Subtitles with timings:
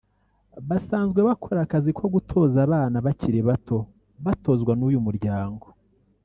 [0.69, 3.77] basanzwe bakora akazi ko gutoza abana bakiri bato
[4.25, 5.65] batozwa n’uyu muryango